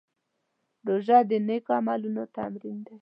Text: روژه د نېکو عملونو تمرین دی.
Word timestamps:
روژه 0.87 1.17
د 1.29 1.31
نېکو 1.47 1.71
عملونو 1.77 2.23
تمرین 2.35 2.77
دی. 2.85 2.95